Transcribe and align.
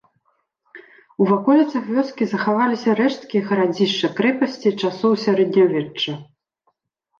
У 1.23 1.27
ваколіцах 1.31 1.83
вёскі 1.97 2.23
захаваліся 2.31 2.97
рэшткі 3.01 3.37
гарадзішча-крэпасці 3.51 4.75
часоў 4.81 5.13
сярэднявечча. 5.27 6.19